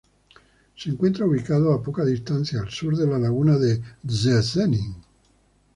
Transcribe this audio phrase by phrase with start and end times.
[0.75, 4.95] Se encuentra ubicado a poca distancia al sur de la laguna de Szczecin.